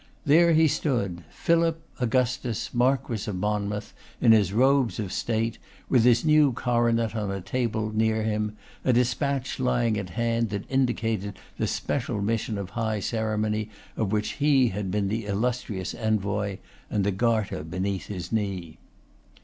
[0.25, 6.25] There he stood, Philip Augustus, Marquess of Monmouth, in his robes of state, with his
[6.25, 11.67] new coronet on a table near him, a despatch lying at hand that indicated the
[11.67, 16.57] special mission of high ceremony of which he had been the illustrious envoy,
[16.89, 18.79] and the garter beneath his knee.